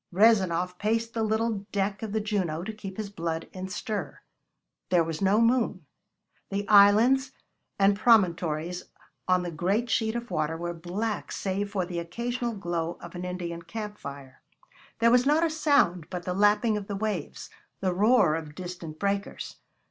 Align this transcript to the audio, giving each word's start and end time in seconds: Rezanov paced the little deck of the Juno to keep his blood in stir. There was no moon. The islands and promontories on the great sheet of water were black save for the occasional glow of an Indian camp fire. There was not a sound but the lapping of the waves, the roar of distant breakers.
Rezanov 0.11 0.79
paced 0.79 1.13
the 1.13 1.21
little 1.21 1.67
deck 1.71 2.01
of 2.01 2.11
the 2.11 2.19
Juno 2.19 2.63
to 2.63 2.73
keep 2.73 2.97
his 2.97 3.11
blood 3.11 3.47
in 3.53 3.67
stir. 3.69 4.17
There 4.89 5.03
was 5.03 5.21
no 5.21 5.39
moon. 5.39 5.85
The 6.49 6.67
islands 6.67 7.33
and 7.77 7.95
promontories 7.95 8.85
on 9.27 9.43
the 9.43 9.51
great 9.51 9.91
sheet 9.91 10.15
of 10.15 10.31
water 10.31 10.57
were 10.57 10.73
black 10.73 11.31
save 11.31 11.69
for 11.69 11.85
the 11.85 11.99
occasional 11.99 12.53
glow 12.55 12.97
of 12.99 13.13
an 13.13 13.23
Indian 13.25 13.61
camp 13.61 13.99
fire. 13.99 14.41
There 14.97 15.11
was 15.11 15.27
not 15.27 15.43
a 15.45 15.51
sound 15.51 16.09
but 16.09 16.25
the 16.25 16.33
lapping 16.33 16.77
of 16.77 16.87
the 16.87 16.95
waves, 16.95 17.51
the 17.79 17.93
roar 17.93 18.33
of 18.33 18.55
distant 18.55 18.97
breakers. 18.97 19.57